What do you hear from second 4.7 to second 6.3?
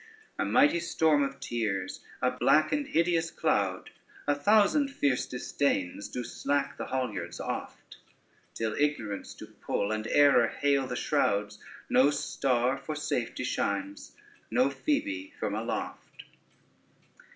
fierce disdains do